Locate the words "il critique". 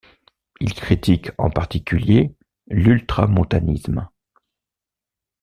0.59-1.29